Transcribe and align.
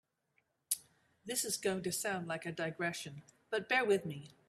This 1.25 1.45
is 1.45 1.57
going 1.57 1.83
to 1.83 1.91
sound 1.91 2.27
like 2.27 2.47
a 2.47 2.51
digression, 2.51 3.21
but 3.51 3.69
bear 3.69 3.85
with 3.85 4.03
me. 4.03 4.31